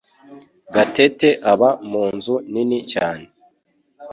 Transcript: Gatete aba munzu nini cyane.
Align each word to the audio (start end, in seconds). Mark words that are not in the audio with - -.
Gatete 0.73 1.29
aba 1.51 1.69
munzu 1.91 2.35
nini 2.51 2.79
cyane. 2.91 3.25